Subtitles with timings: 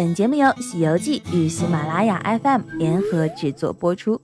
[0.00, 4.18] 本节目由《西游记》与喜马拉雅 FM 联合制作播出。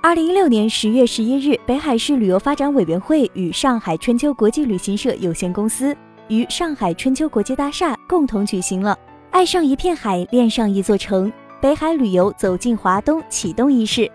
[0.00, 5.92] 二零一六年十月十一日，北海市旅游发展委员会与上海春秋国际旅行社有限公司
[6.28, 8.96] 与上海春秋国际大厦共同举行了
[9.32, 14.08] “爱上一片海，恋上一座城”北海旅游走进华东启动仪式。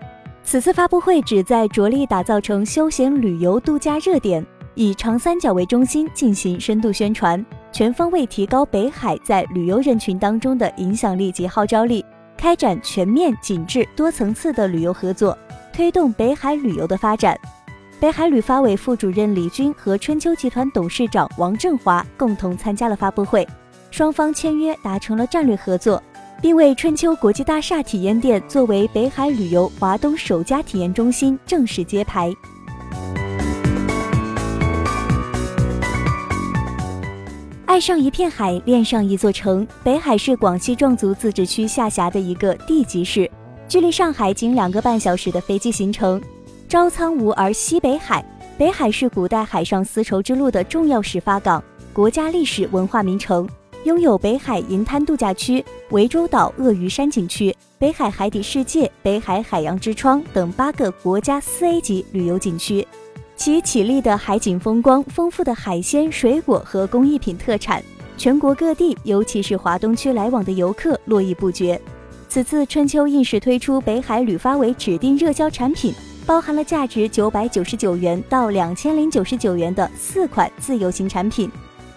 [0.44, 4.44] 此次发布会旨在着力打造成休闲旅游度假热点，
[4.74, 12.04] 以长三角为中心进行深度宣传，全方位提高北海在旅游人群当中的影响力及号召力，
[12.36, 15.36] 开展全面、紧致、多层次的旅游合作。
[15.72, 17.38] 推动北海旅游的发展，
[17.98, 23.46] 北海旅发委副主任李军和春秋集团董事长王振华共同参加了发布会，
[23.90, 26.02] 双方签约达成了战略合作，
[26.42, 32.30] 并为春秋国际大厦体验店作为北海旅游华东首家体验中心正式揭牌。
[37.72, 39.66] 爱上一片海，恋上一座城。
[39.82, 43.28] 北海是广西壮族自治区下辖的一个地级市。
[43.66, 46.20] 距离上海仅两个半小时的飞机行程，
[46.68, 48.22] 朝苍梧而西北海。
[48.58, 51.64] 北海是古代海上丝绸之路的重要始发港，
[51.94, 53.48] 国家历史文化名城，
[53.84, 62.86] 拥有北海银滩度假区、涠洲岛鳄鱼山景区、北海海底世界、北海海洋之窗等八个国家四 A 级旅游景区。
[63.44, 67.82] 其绮丽的海景风光、丰富的海鲜、水果和工艺品特产，
[68.16, 71.80] 全国各地，尤其是华东区来往的游客络绎不绝。
[72.28, 75.92] 此次春秋硬是推出北海旅发为指定热销产品，
[76.24, 81.50] 包含了价值九百九十九元到两千零九十九元的四款自由行产品，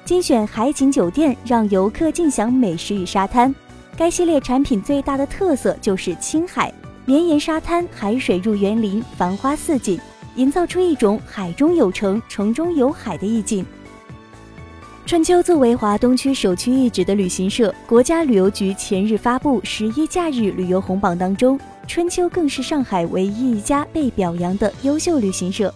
[0.03, 3.53] 精选海景酒店，让游客尽享美食与沙滩。
[3.95, 6.73] 该系列产品最大的特色就是青海
[7.05, 9.99] 绵延沙滩，海水入园林，繁花似锦，
[10.35, 13.65] 营造出一种海中有城，城中有海的意境。
[15.05, 25.71] 春秋作为华东区首屈一指的旅行社，国家旅游局前日发布十一假日旅游红榜当中，春秋更是上海唯一一家被表扬的优秀旅行社。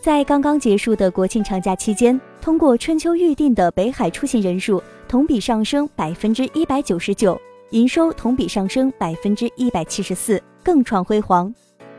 [0.00, 7.38] 在刚刚结束的国庆长假期间，通过春秋预订的北海出行人数同比上升百分之一百九十九，
[7.70, 11.52] 营收同比上升百分之一百七十四，更创辉煌。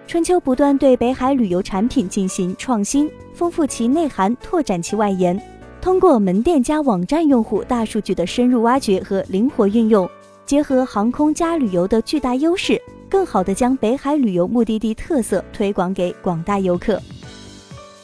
[0.08, 5.38] 春秋不断对北海旅游产品进行创新，丰富其内涵，拓展其外延。
[5.82, 10.10] 通过门店加网站用户大数据的深入挖掘和灵活运用，
[10.46, 17.02] 结合航空加旅游的巨大优势，更好地将北海旅游目的地特色推广给广大游客。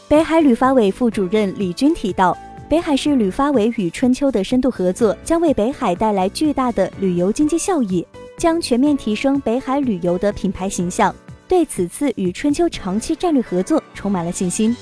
[0.09, 2.38] 北海旅发委副主任李军提到，
[2.68, 8.06] 北海市旅发委与春秋的深度合作将为北海带来巨大的旅游经济效益，
[8.38, 11.16] 将全面提升北海旅游的品牌形象，
[11.53, 14.75] 对此次与春秋长期战略合作充满了信心。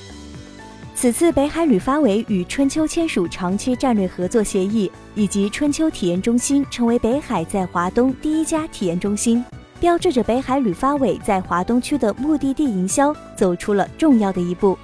[0.94, 9.44] 此次北海旅发委与春秋签署长期战略合作协议，以及春秋体验中心成为北海在华东第一家体验中心，
[9.80, 14.78] 标志着北海旅发委在华东区的目的地营销走出了重要的一步。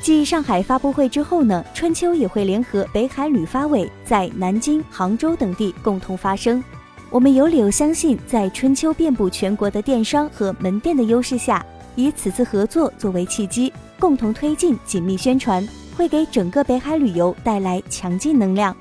[0.00, 6.64] 继上海发布会之后呢，春秋也会联合北海旅发委在南京、杭州等地共同发声。
[7.08, 13.72] 我们有理由相信，在春秋遍布全国的电商和门店的优势下，以此次合作作为契机。
[13.98, 18.76] 共同推进紧密宣传，会给整个北海旅游带来强劲能量。